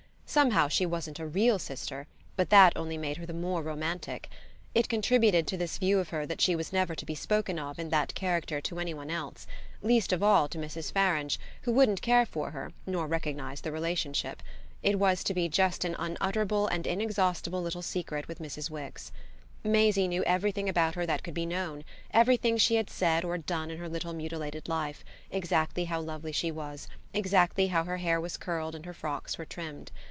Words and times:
Somehow 0.31 0.69
she 0.69 0.85
wasn't 0.85 1.19
a 1.19 1.27
real 1.27 1.59
sister, 1.59 2.07
but 2.37 2.49
that 2.51 2.71
only 2.77 2.97
made 2.97 3.17
her 3.17 3.25
the 3.25 3.33
more 3.33 3.61
romantic. 3.61 4.29
It 4.73 4.87
contributed 4.87 5.45
to 5.47 5.57
this 5.57 5.77
view 5.77 5.99
of 5.99 6.07
her 6.07 6.25
that 6.25 6.39
she 6.39 6.55
was 6.55 6.71
never 6.71 6.95
to 6.95 7.05
be 7.05 7.15
spoken 7.15 7.59
of 7.59 7.77
in 7.77 7.89
that 7.89 8.15
character 8.15 8.61
to 8.61 8.79
any 8.79 8.93
one 8.93 9.09
else 9.11 9.45
least 9.81 10.13
of 10.13 10.23
all 10.23 10.47
to 10.47 10.57
Mrs. 10.57 10.89
Farange, 10.93 11.37
who 11.63 11.73
wouldn't 11.73 12.01
care 12.01 12.25
for 12.25 12.51
her 12.51 12.71
nor 12.87 13.07
recognise 13.07 13.59
the 13.59 13.73
relationship: 13.73 14.41
it 14.81 14.97
was 14.97 15.21
to 15.25 15.33
be 15.33 15.49
just 15.49 15.83
an 15.83 15.97
unutterable 15.99 16.65
and 16.67 16.87
inexhaustible 16.87 17.61
little 17.61 17.81
secret 17.81 18.29
with 18.29 18.39
Mrs. 18.39 18.69
Wix. 18.69 19.11
Maisie 19.65 20.07
knew 20.07 20.23
everything 20.23 20.69
about 20.69 20.95
her 20.95 21.05
that 21.05 21.23
could 21.25 21.33
be 21.33 21.45
known, 21.45 21.83
everything 22.11 22.55
she 22.57 22.75
had 22.75 22.89
said 22.89 23.25
or 23.25 23.37
done 23.37 23.69
in 23.69 23.79
her 23.79 23.89
little 23.89 24.13
mutilated 24.13 24.69
life, 24.69 25.03
exactly 25.29 25.83
how 25.83 25.99
lovely 25.99 26.31
she 26.31 26.51
was, 26.51 26.87
exactly 27.13 27.67
how 27.67 27.83
her 27.83 27.97
hair 27.97 28.21
was 28.21 28.37
curled 28.37 28.75
and 28.75 28.85
her 28.85 28.93
frocks 28.93 29.37
were 29.37 29.43
trimmed. 29.43 29.91